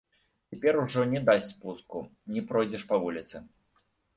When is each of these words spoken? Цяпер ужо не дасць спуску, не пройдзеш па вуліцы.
Цяпер 0.53 0.73
ужо 0.83 1.03
не 1.11 1.21
дасць 1.27 1.51
спуску, 1.53 2.03
не 2.37 2.41
пройдзеш 2.49 2.89
па 2.93 3.03
вуліцы. 3.05 3.35